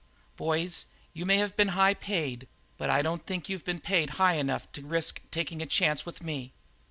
Boys, 0.35 0.87
you 1.13 1.27
may 1.27 1.37
have 1.37 1.55
been 1.55 1.67
paid 1.67 1.77
high, 2.41 2.47
but 2.79 2.89
I 2.89 3.03
don't 3.03 3.23
think 3.27 3.47
you've 3.49 3.63
been 3.63 3.79
paid 3.79 4.09
high 4.17 4.33
enough 4.33 4.65
to 4.71 4.81
risk 4.81 5.21
taking 5.29 5.61
a 5.61 5.67
chance 5.67 6.07
with 6.07 6.23
me. 6.23 6.53